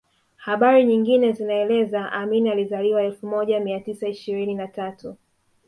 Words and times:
Habari 0.37 0.83
nyingine 0.85 1.31
zinaeleza 1.31 2.11
Amin 2.11 2.47
alizaliwa 2.51 3.03
elfu 3.03 3.27
moja 3.27 3.59
mia 3.59 3.79
tisa 3.79 4.07
ishirini 4.07 4.55
na 4.55 4.67
tatu 4.67 5.17